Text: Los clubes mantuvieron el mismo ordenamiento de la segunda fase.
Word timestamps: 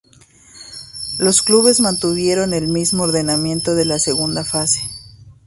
Los 1.19 1.43
clubes 1.43 1.79
mantuvieron 1.79 2.55
el 2.55 2.67
mismo 2.67 3.03
ordenamiento 3.03 3.75
de 3.75 3.85
la 3.85 3.99
segunda 3.99 4.43
fase. 4.43 4.79